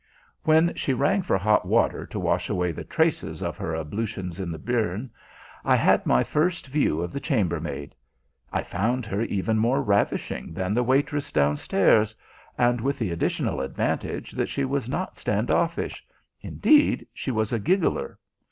When 0.41 0.73
she 0.73 0.95
rang 0.95 1.21
for 1.21 1.37
hot 1.37 1.63
water 1.63 2.07
to 2.07 2.19
wash 2.19 2.49
away 2.49 2.71
the 2.71 2.83
traces 2.83 3.43
of 3.43 3.55
her 3.57 3.75
ablutions 3.75 4.39
in 4.39 4.49
the 4.51 4.57
burn, 4.57 5.11
I 5.63 5.75
had 5.75 6.07
my 6.07 6.23
first 6.23 6.65
view 6.65 7.01
of 7.01 7.13
the 7.13 7.19
chambermaid. 7.19 7.93
I 8.51 8.63
found 8.63 9.05
her 9.05 9.21
even 9.21 9.59
more 9.59 9.83
ravishing 9.83 10.55
than 10.55 10.73
the 10.73 10.81
waitress 10.81 11.31
downstairs, 11.31 12.15
and 12.57 12.81
with 12.81 12.97
the 12.97 13.11
additional 13.11 13.61
advantage 13.61 14.31
that 14.31 14.49
she 14.49 14.65
was 14.65 14.89
not 14.89 15.19
stand 15.19 15.51
offish 15.51 16.03
indeed, 16.41 17.05
she 17.13 17.29
was 17.29 17.53
a 17.53 17.59
giggler. 17.59 18.17